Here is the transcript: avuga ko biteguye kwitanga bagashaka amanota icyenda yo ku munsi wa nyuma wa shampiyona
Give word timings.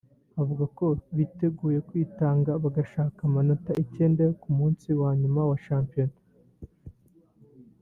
avuga 0.41 0.65
ko 0.77 0.85
biteguye 1.15 1.77
kwitanga 1.87 2.51
bagashaka 2.63 3.19
amanota 3.27 3.71
icyenda 3.83 4.19
yo 4.27 4.33
ku 4.41 4.49
munsi 4.57 4.87
wa 5.01 5.11
nyuma 5.21 5.41
wa 5.49 5.57
shampiyona 5.65 6.15